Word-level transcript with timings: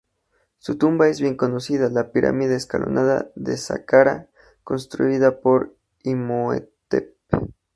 Su 0.57 0.79
tumba 0.79 1.09
es 1.09 1.21
bien 1.21 1.35
conocida: 1.35 1.87
la 1.91 2.11
pirámide 2.11 2.55
escalonada 2.55 3.29
de 3.35 3.55
Saqqara, 3.55 4.29
construida 4.63 5.41
por 5.41 5.75
Imhotep. 6.01 7.15